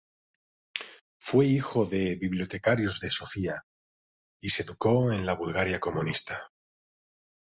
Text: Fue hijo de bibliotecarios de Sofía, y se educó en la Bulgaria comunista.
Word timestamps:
Fue 1.19 1.45
hijo 1.45 1.85
de 1.85 2.15
bibliotecarios 2.15 2.99
de 3.01 3.11
Sofía, 3.11 3.67
y 4.41 4.49
se 4.49 4.63
educó 4.63 5.11
en 5.11 5.27
la 5.27 5.35
Bulgaria 5.35 5.79
comunista. 5.79 6.51